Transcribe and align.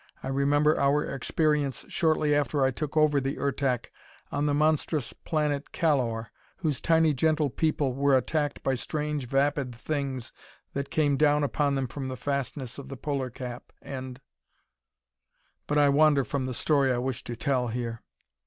I 0.23 0.29
remember 0.29 0.79
our 0.79 1.05
experience, 1.05 1.85
shortly 1.87 2.33
after 2.33 2.63
I 2.65 2.71
took 2.71 2.97
over 2.97 3.21
the 3.21 3.37
Ertak, 3.37 3.91
on 4.31 4.47
the 4.47 4.53
monstrous 4.55 5.13
planet 5.13 5.71
Callor, 5.71 6.31
whose 6.57 6.81
tiny, 6.81 7.13
gentle 7.13 7.51
people 7.51 7.93
were 7.93 8.17
attacked 8.17 8.63
by 8.63 8.73
strange, 8.73 9.27
vapid 9.27 9.75
Things 9.75 10.33
that 10.73 10.89
come 10.89 11.17
down 11.17 11.43
upon 11.43 11.75
them 11.75 11.85
from 11.85 12.07
the 12.07 12.17
fastness 12.17 12.79
of 12.79 12.89
the 12.89 12.97
polar 12.97 13.29
cap, 13.29 13.71
and 13.79 14.19
But 15.67 15.77
I 15.77 15.89
wander 15.89 16.23
from 16.23 16.47
the 16.47 16.55
story 16.55 16.91
I 16.91 16.97
wish 16.97 17.23
to 17.25 17.35
tell 17.35 17.67
here. 17.67 18.01